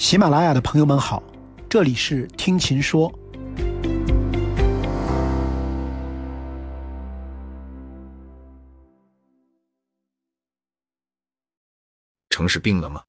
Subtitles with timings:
[0.00, 1.22] 喜马拉雅的朋友们好，
[1.68, 3.12] 这里是听琴说。
[12.30, 13.04] 城市病了吗？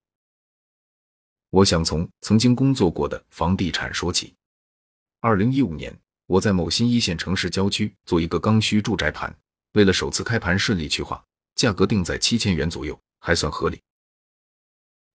[1.50, 4.36] 我想从曾经工作过的房地产说起。
[5.22, 9.34] 二零一五年，我在某新一线城市郊区做一个刚需住宅盘，
[9.76, 11.24] 为了首次开盘顺利去化，
[11.56, 13.82] 价格定在七千元左右，还算合理。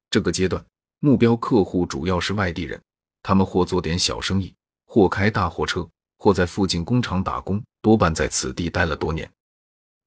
[0.09, 0.65] 这个阶段。
[1.01, 2.83] 目标客户主要是外地人，
[3.23, 4.55] 他们或做点小生意，
[4.87, 5.89] 或开大货车，
[6.19, 9.31] 或在附近工厂打工，多半在此地待了多年。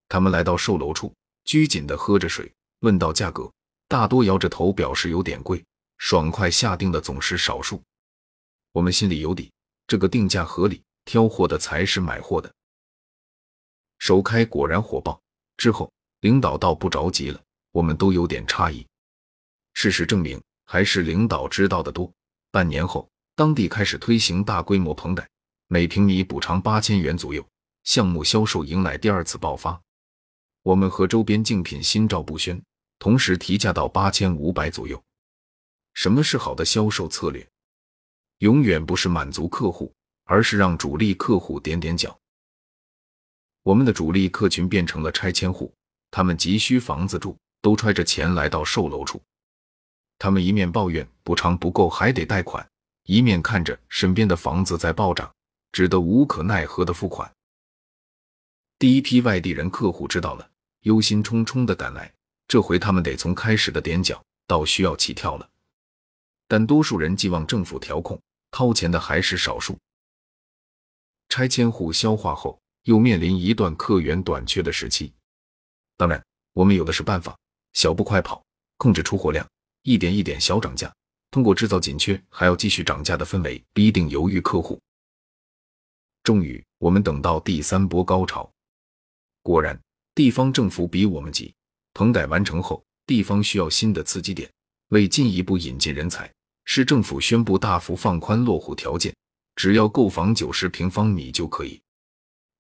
[0.08, 1.14] 他们来到售楼处，
[1.46, 3.52] 拘谨地喝着水，问到价格，
[3.88, 5.64] 大多摇着头表示有点贵，
[6.00, 7.82] 爽快下定的总是少数。
[8.72, 9.52] 我们心里有底，
[9.86, 12.52] 这个定价合理，挑货的才是买货的。
[14.00, 15.22] 首开果然火爆，
[15.56, 17.40] 之后领导倒不着急了，
[17.72, 18.88] 我们都有点诧异。
[19.74, 20.42] 事实证明。
[20.72, 22.14] 还是领导知道的多。
[22.52, 25.28] 半年后，当地开始推行大规模棚改，
[25.66, 27.44] 每平米补偿八千元左右，
[27.86, 29.82] 项目销售迎来第二次爆发。
[30.62, 32.62] 我们和周边竞品心照不宣，
[33.00, 35.04] 同时提价到八千五百左右。
[35.96, 37.50] 什么是好的销售策略？
[38.38, 39.92] 永远不是满足客户，
[40.26, 42.16] 而是让主力客户踮踮脚。
[43.64, 45.74] 我们的主力客群变成了拆迁户，
[46.12, 49.20] 他们急需房子住，都揣着钱来到售楼处。
[50.20, 52.70] 他们一面抱怨补偿不够还得贷款，
[53.06, 55.34] 一面看着身边的房子在暴涨，
[55.72, 57.34] 只得无可奈何的付款。
[58.78, 62.14] 第一批外地人客户知道了，忧心忡忡的赶来。
[62.48, 65.50] 这回他们得从开始的踮脚到需要起跳了。
[66.48, 68.20] 但多数人寄望政府调控，
[68.52, 69.78] 掏钱的还是少数。
[71.30, 75.14] 拆迁户消化后，又面临一段客源短缺的时期。
[75.96, 76.22] 当然，
[76.54, 77.38] 我们有的是办法，
[77.74, 78.44] 小步快跑，
[78.78, 79.48] 控制出货量。
[79.90, 80.94] 一点一点小涨价，
[81.32, 84.80] 通过制造紧缺还要继续涨价的氛围，逼定犹豫客户。
[86.22, 88.48] 终于，我们等到第三波高潮。
[89.42, 89.82] 果然，
[90.14, 91.52] 地方政府比我们急。
[91.96, 94.48] 棚改完成后，地方需要新的刺激点，
[94.90, 96.32] 为进一步引进人才，
[96.66, 99.12] 市政府宣布大幅放宽落户条件，
[99.56, 101.82] 只要购房九十平方米就可以。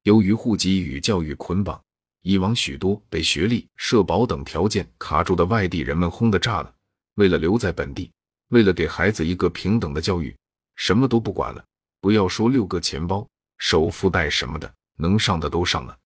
[0.01, 1.79] 由于户籍与教育捆绑，
[2.23, 6.75] 以往许多被学历、社保等条件卡住的外地人们轰得炸了。
[7.15, 8.11] 为了留在本地，
[8.49, 10.35] 为了给孩子一个平等的教育，
[10.75, 11.63] 什么都不管了。
[12.01, 13.27] 不要说六个钱包、
[13.57, 15.97] 首付贷什么的，能上的都上了。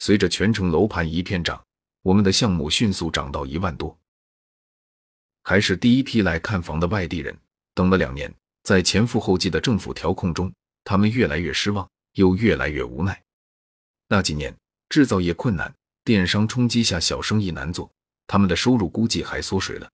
[0.00, 1.64] 随着全城楼盘一片涨，
[2.02, 3.96] 我们的项目迅速涨到一万多。
[5.44, 7.38] 还是第一批来看房的外地人，
[7.74, 10.52] 等了两年，在前赴后继的政府调控中，
[10.82, 13.22] 他们越来越失望，又越来越无奈。
[14.08, 14.54] 那几年
[14.88, 17.90] 制造业困难，电商冲击下小生意难做，
[18.26, 19.88] 他们的收入估计还缩水了。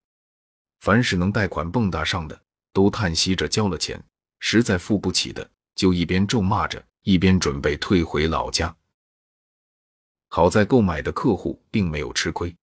[0.80, 2.40] 凡是能贷款蹦跶上的，
[2.72, 3.98] 都叹息着交了钱；
[4.38, 8.74] 实在付不起的，就一边咒骂着，一边准备退回老家。
[10.28, 12.54] 好在购买的客户并没有吃亏。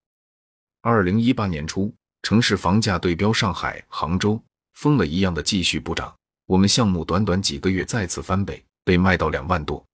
[0.81, 4.41] 二零一八年初，城市房价对标上海、杭州，
[4.73, 6.15] 疯了一样的继续补涨。
[6.45, 9.85] 我们项目短短几个月再次翻倍，被卖到两万多。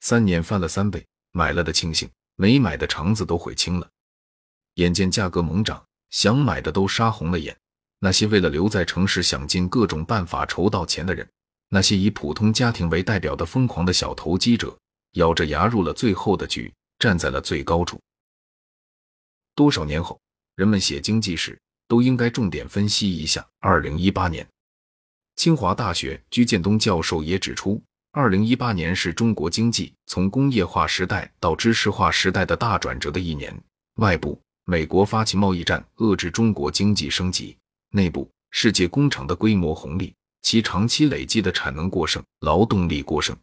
[0.00, 3.88] 三年翻了三倍，买了的庆幸，没买的肠子都悔青了。
[4.74, 5.85] 眼见价格猛涨。
[6.10, 7.56] 想买的都杀红了眼，
[7.98, 11.28] 那些为了留在城市想尽各种办法筹到钱的人，
[11.68, 14.76] 那些以普通家庭为代表的疯狂的小投机者，
[15.12, 18.00] 咬着牙入了最后的局，站在了最高处。
[19.54, 20.20] 多少年后，
[20.54, 21.58] 人们写经济史
[21.88, 24.46] 都应该重点分析一下二零一八年。
[25.36, 33.54] 清华大学居建东教授也指出，二零一八年是中国经济从工业化时代到知识化时代的大转折的一年。
[33.96, 34.40] 外部。
[34.68, 37.56] 美国发起贸易战，遏制中国经济升级；
[37.90, 40.12] 内部，世界工厂的规模红利，
[40.42, 43.36] 其长期累积的产能过剩、劳动力过剩、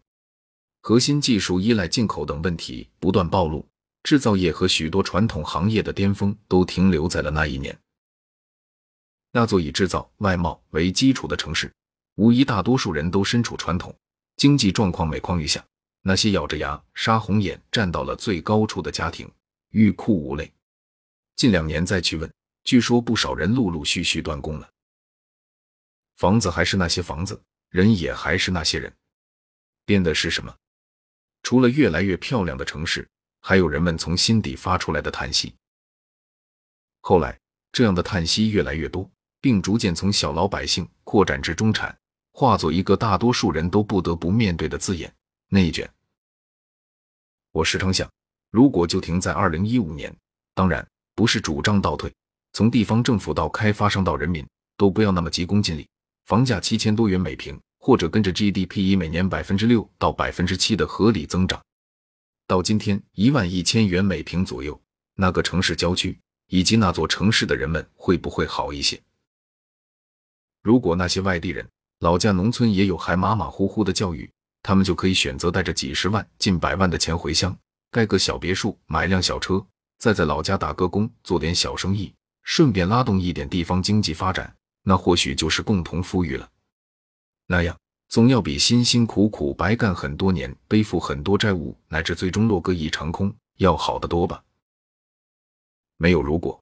[0.82, 3.66] 核心技术依赖进口等问题不断暴露，
[4.04, 7.80] 制造业和许多传统行业的巅峰都停留在了那一年。
[9.32, 11.72] 那座以制造、外贸为基础的城市，
[12.16, 13.96] 无疑大多数人都身处传统
[14.36, 15.64] 经济状况每况愈下。
[16.02, 19.32] 那些咬着牙、杀红眼站到了最高处的家庭，
[19.70, 20.52] 欲哭无泪。
[21.36, 22.32] 近两年再去问，
[22.64, 24.70] 据说不少人陆陆续续断供了。
[26.16, 28.94] 房子还是那些房子，人也还是那些人，
[29.86, 30.56] 变的是什么？
[31.42, 33.08] 除了越来越漂亮的城市，
[33.42, 35.54] 还有人们从心底发出来的叹息。
[37.02, 37.38] 后来，
[37.72, 39.10] 这样的叹息越来越多，
[39.42, 41.98] 并逐渐从小老百姓扩展至中产，
[42.32, 45.14] 化作一个大多数人都不得不面对的字眼——
[45.50, 45.92] 内卷。
[47.52, 48.10] 我时常想，
[48.52, 50.16] 如果就停在二零一五年，
[50.54, 50.88] 当然。
[51.16, 52.12] 不是主张倒退，
[52.54, 54.46] 从地方政府到开发商到人民，
[54.78, 55.88] 都不要那么急功近利，
[56.26, 61.64] 房价七千多元每平，或者跟着 GDP 以每年百分之六到百分之七的合理增长，
[62.48, 64.80] 到今天一万一千元每平左右，
[65.16, 69.00] 那个城市郊区以及那座城市的人们会不会好一些？
[70.62, 71.68] 如果那些外地人
[72.00, 74.30] 老家农村也有还马马虎虎的教育，
[74.62, 77.56] 他们就可以选择带着几十万、近百万的钱回乡，
[77.92, 79.66] 盖个小别墅，买辆小车，
[80.04, 86.52] 再在老家打个工，做点小生意，顺便拉动一点地方经济发展，那或许就是共同富裕了。
[87.48, 87.80] 那样
[88.10, 94.44] 总要比辛辛苦苦白干很多年，背负很多债务，乃至最终落个一场空要好得多吧？
[95.96, 96.62] 没有如果，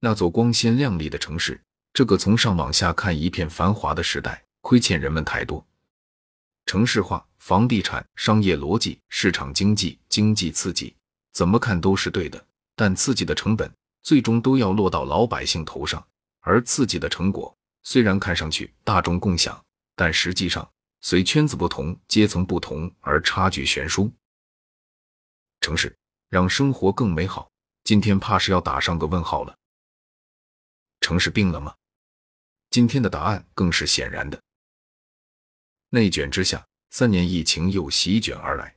[0.00, 1.60] 那座光鲜亮丽的城市，
[1.92, 5.62] 这个从上往下看一片繁华的时代，亏欠人们太多。
[6.64, 10.96] 城市化、房地产、商业逻辑、市场经济、经济刺激，
[11.36, 12.42] 怎么看都是对的。
[12.74, 13.70] 但刺激的成本
[14.02, 16.02] 最终都要落到老百姓头上，
[16.40, 19.62] 而刺激的成果虽然看上去大众共享，
[19.94, 20.66] 但实际上
[21.02, 24.10] 随圈子不同、阶层不同而差距悬殊。
[25.60, 25.94] 城市
[26.30, 27.50] 让生活更美好，
[27.84, 29.54] 今天怕是要打上个问号了。
[31.02, 31.74] 城市病了吗？
[32.70, 34.40] 今天的答案更是显然的。
[35.90, 38.75] 内卷之下，三年疫情又席卷而来。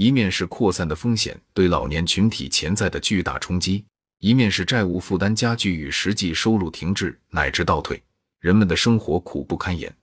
[0.00, 3.84] 一面是扩散的风险对老年群体潜在的巨大冲击，
[4.20, 8.02] 一面是债务负担加剧与实际收入停滞乃至倒退，
[8.38, 9.94] 人们的生活苦不堪言。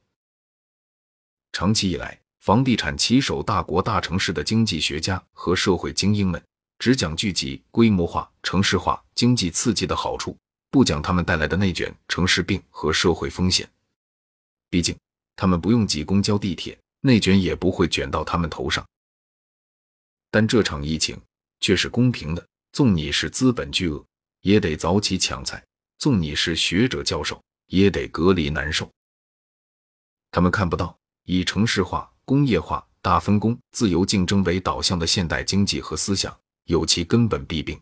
[1.52, 6.40] 长期以来，房地产棋手、大国大城市的经济学家和社会精英们
[6.78, 10.38] 只讲聚集、规模化、城市化、经济刺激的好处，
[10.70, 13.68] 不讲他们带来的内卷、城市病和社会风险。
[14.70, 14.96] 毕竟。
[15.36, 18.86] 他们不用挤公交、地铁，内卷也不会卷到他们头上。
[20.30, 21.20] 但这场疫情
[21.60, 24.06] 却是公平的，纵你是资本巨鳄，
[24.42, 25.58] 也得早起抢菜；
[25.98, 28.90] 纵你是学者教授，也得隔离难受。
[30.32, 37.80] 他们看不到以城市化、工业化、大分工、自由竞争为导向的现代经济和思想有其根本弊病，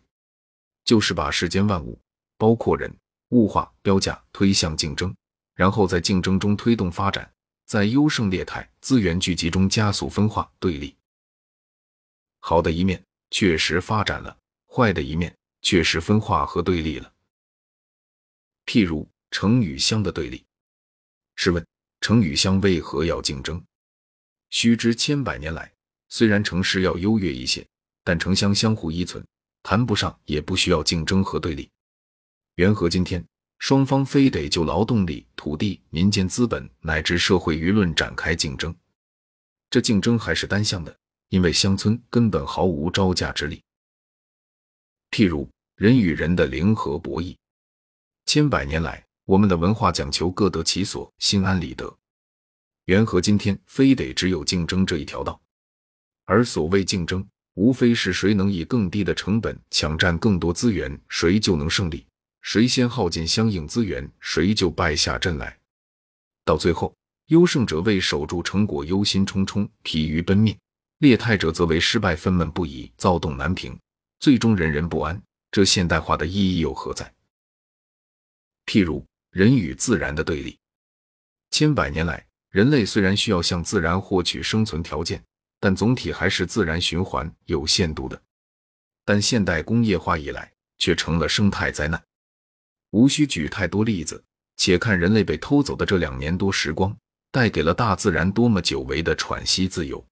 [0.84, 1.98] 就是把世间万物，
[2.38, 2.94] 包括人，
[3.30, 5.14] 物化、标价，推向竞争，
[5.54, 7.28] 然后在竞争中推动发展。
[7.66, 10.94] 在优胜劣汰、资源聚集中加速分化对立，
[12.48, 14.38] 好的一面确实发展了，
[14.72, 17.12] 坏的一面确实分化和对立了。
[18.66, 20.44] 譬如城与乡的对立，
[21.34, 21.66] 试问
[22.00, 23.60] 城与乡为何要竞争？
[24.50, 25.72] 须知千百年来，
[26.08, 27.66] 虽然城市要优越一些，
[28.04, 29.26] 但城乡相互依存，
[29.64, 31.68] 谈不上也不需要竞争和对立。
[32.54, 33.26] 缘何今天？
[33.58, 38.72] 双方非得就劳动力、土地、民间资本乃至社会舆论展开竞争，
[39.68, 40.96] 这竞争还是单向的，
[41.28, 43.62] 因为乡村根本毫无招架之力。
[45.10, 47.36] 譬如人与人的零和博弈，
[48.26, 51.96] 千百年来我们的文化讲求各得其所、心安理得，
[52.86, 55.40] 缘何今天非得只有竞争这一条道？
[56.24, 62.04] 而所谓竞争，无非是谁能以更低的成本抢占更多资源，谁就能胜利。
[62.42, 65.58] 谁先耗尽相应资源，谁就败下阵来。
[66.44, 66.94] 到最后，
[67.26, 70.54] 优胜者为守住成果忧心忡忡、疲于奔命；
[70.98, 73.78] 劣汰者则为失败愤懑不已、躁动难平，
[74.18, 75.20] 最终人人不安。
[75.50, 77.12] 这现代化的意义又何在？
[78.66, 80.58] 譬如人与自然的对立，
[81.50, 85.22] 千百年来，人类虽然需要向自然获取生存条件，
[85.60, 88.20] 但总体还是自然循环有限度的。
[89.04, 92.02] 但现代工业化以来，却成了生态灾难。
[92.90, 94.22] 无需举太多例子，
[94.56, 96.94] 且看人类被偷走的这两年多时光，
[97.30, 100.04] 带给了大自然多么久违的喘息自由。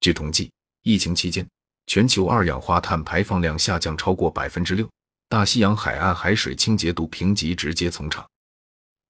[0.00, 0.50] 据统计，
[0.82, 1.46] 疫情期间，
[1.86, 4.88] 全球二氧化碳排放量下降超过百分之六，
[5.28, 8.26] 大西洋海岸海水清洁度评级直接从差。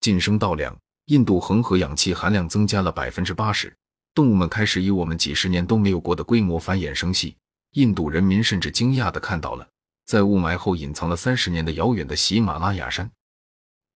[0.00, 0.76] 晋升稻粮，
[1.06, 3.74] 印度恒河氧气含量增加了百分之八十，
[4.14, 7.36] 动物们开始以我们几十年都没有过的规模繁衍生息。
[7.72, 9.68] 印度人民甚至惊讶地看到了。
[10.06, 13.10] 在雾霾后隐藏了三十年的遥远的喜马拉雅山，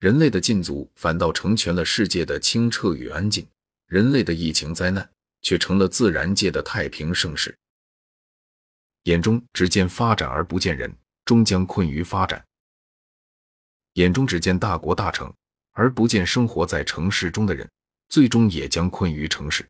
[0.00, 3.47] 人类的禁足反倒成全了世界的清澈与安静，
[3.87, 5.09] 人类的疫情灾难
[5.42, 7.56] 却成了自然界的太平盛世。
[9.04, 10.94] 眼中只见发展而不见人，
[11.25, 12.38] 终将困于发展；
[13.94, 15.32] 眼中只见大国大城
[15.73, 17.68] 而不见生活在城市中的人，
[18.09, 19.66] 最终也将困于城市。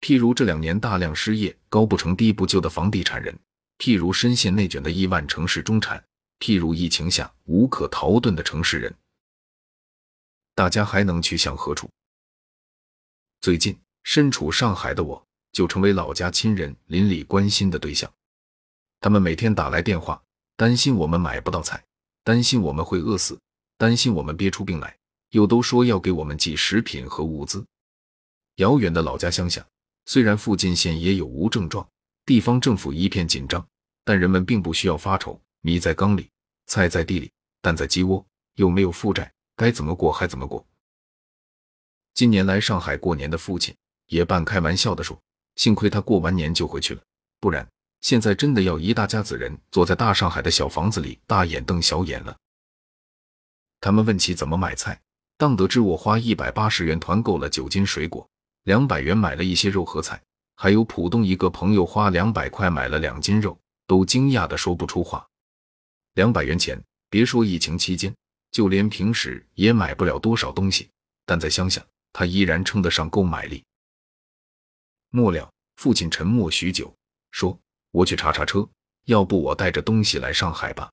[0.00, 3.36] 譬如这两年大量失业、高不成低不就的房地产人。
[3.78, 6.02] 譬如深陷内卷的亿万城市中产，
[6.38, 8.94] 譬如疫情下无可逃遁的城市人，
[10.54, 11.90] 大家还能去向何处？
[13.42, 13.78] 最近
[14.08, 15.20] 身处上海的我，
[15.50, 18.10] 就成为老家亲人邻里关心的对象。
[19.00, 20.22] 他们每天打来电话，
[20.56, 21.84] 担心我们买不到菜，
[22.22, 23.36] 担心我们会饿死，
[23.76, 24.96] 担心我们憋出病来，
[25.30, 27.66] 又都说要给我们寄食品和物资。
[28.54, 29.66] 遥远的老家乡下，
[30.04, 31.86] 虽然附近县也有无症状，
[32.24, 33.66] 地方政府一片紧张，
[34.04, 35.38] 但人们并不需要发愁。
[35.62, 36.30] 米在缸里，
[36.68, 40.64] 菜在地里，蛋在鸡窝，又没有负债，该怎么过还怎么过。
[42.14, 45.18] 今年来上海过年的父亲也半开玩笑的说
[45.56, 47.00] ：“幸亏他过完年就回去了，
[47.40, 47.66] 不然
[48.00, 52.36] 现在真的要一大家子人坐在大上海的小房子里大眼瞪小眼了。”
[53.80, 55.00] 他们问起怎么买菜，
[55.36, 58.28] 当得知我花一百八十元团购了九斤水果，
[58.64, 60.20] 两百元买了一些肉和菜，
[60.56, 65.26] 还有浦东一个朋友花两百块买了两斤肉，都惊讶的说不出话。
[66.14, 68.14] 两百元钱，别说疫情期间，
[68.50, 70.88] 就连平时也买不了多少东西。
[71.26, 73.62] 但在乡下，他依然称得上购买力。
[75.16, 76.94] 末了，父亲沉默许久，
[77.30, 77.58] 说
[77.90, 78.68] ：“我去查查车，
[79.04, 80.92] 要不我带着东西来上海吧。”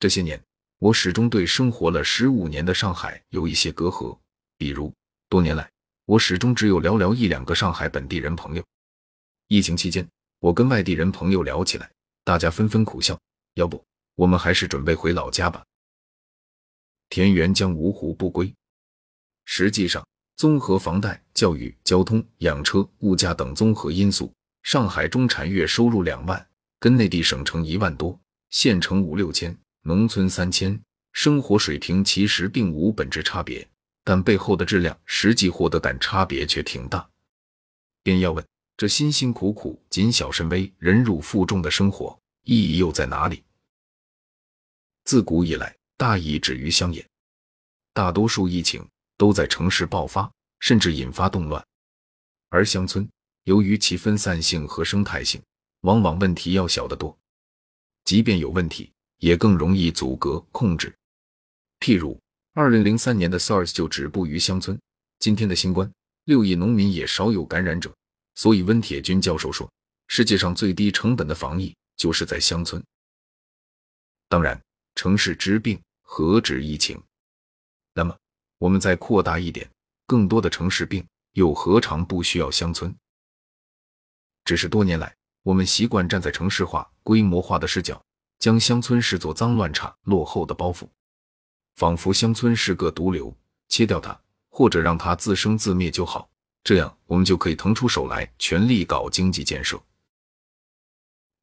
[0.00, 0.42] 这些年，
[0.78, 4.18] 我始终对生活了十五年的上海有一些隔阂，
[4.56, 4.90] 比如
[5.28, 5.70] 多年来，
[6.06, 8.64] 我始终只有寥寥一两个上海本地人朋友。
[9.48, 10.08] 疫情期间，
[10.38, 11.92] 我跟外地人朋友聊起来，
[12.24, 13.20] 大家纷纷苦笑。
[13.56, 13.84] 要不，
[14.14, 15.62] 我们还是准备回老家吧。
[17.10, 18.54] 田园将芜湖不归。
[19.44, 20.02] 实际上，
[20.40, 24.32] 综合房贷、教育、交通、养车、物价等综合因素，
[24.62, 28.18] 上海中产月收入两万，跟内地省城一万多，
[28.48, 30.80] 县城五六千，农村三千，
[31.12, 33.68] 生活水平其实并无本质差别，
[34.02, 37.06] 但背后的质量、实际获得感差别却挺大。
[38.02, 38.42] 便要问：
[38.78, 42.18] 这辛辛苦苦、谨小慎微、忍辱负重的生活？
[42.44, 43.44] 意义又在哪里？
[45.04, 47.06] 自古以来，大义止于乡野，
[47.92, 48.82] 大多数疫情
[49.20, 51.62] 都在城市爆发，甚至引发动乱。
[52.48, 53.06] 而乡村
[53.44, 55.38] 由于其分散性和生态性，
[55.82, 57.14] 往往问题要小得多。
[58.06, 60.90] 即便有问题，也更容易阻隔控制。
[61.80, 62.18] 譬如，
[62.54, 64.80] 二零零三年的 SARS 就止步于乡村，
[65.18, 65.92] 今天的新冠，
[66.24, 67.94] 六亿农民也少有感染者。
[68.36, 69.70] 所以，温铁军教授说，
[70.06, 71.76] 世界上最低成本的防疫。
[72.00, 72.82] 就是在乡村。
[74.26, 74.58] 当然，
[74.94, 76.98] 城市之病何止疫情？
[77.92, 78.16] 那么，
[78.60, 79.66] 我们再扩大一点，
[80.06, 81.02] 更多的城市病
[81.32, 82.94] 又何尝不需要乡村？
[84.44, 87.98] 只是多年来，我们习惯站在城市化、规模化的视角，
[88.38, 90.86] 将乡村视作脏乱差、落后的包袱，
[91.76, 93.34] 仿佛乡村是个毒瘤，
[93.68, 96.28] 切掉它，或者让它自生自灭就好，
[96.62, 99.82] 这样我们就可以腾出手来，全力搞经济建设。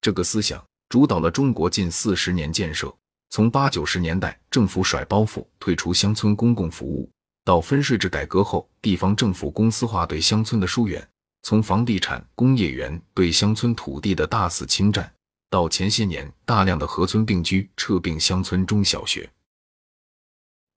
[0.01, 2.95] 这个思想主导了中国近四十年建设，
[3.29, 7.09] 从八九十年代政府甩包袱退出乡村公共服务，
[7.43, 11.07] 到分税制改革后地方政府公司化对乡村的疏远，
[11.43, 15.13] 从房地产、工业园对乡村土地的大肆侵占，
[15.49, 19.29] 到前些年大量的合村并居撤并乡村中小学。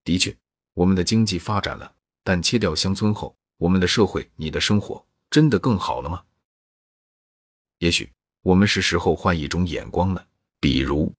[0.04, 0.36] 的确，
[0.74, 1.92] 我们的经济发展了，
[2.24, 6.22] 但切掉乡村后，我们的社会、你的生活真的更好了吗？
[7.78, 8.10] 也许。
[8.42, 10.26] 我们是时候换一种眼光了。
[10.60, 11.12] 比如，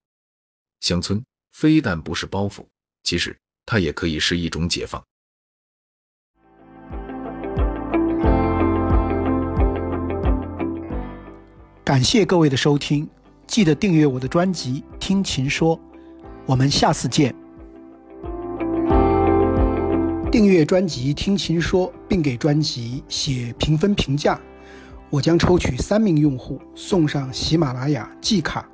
[0.82, 2.66] 乡村非但不是包袱，
[3.04, 5.02] 其实它也可以是一种解放。
[11.84, 13.08] 感谢各位的收听，
[13.46, 15.78] 记得订阅我的专辑《听琴说》，
[16.46, 17.36] 我们下次见。
[20.32, 24.40] 订阅专辑《听琴说》，并给专辑写评分评价。
[25.10, 28.68] 我将抽取三名用户送上喜马拉雅季卡。